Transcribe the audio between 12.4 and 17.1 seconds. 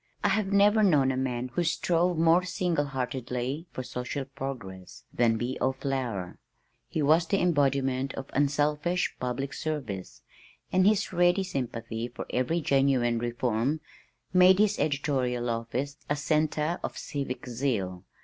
genuine reform made his editorial office a center of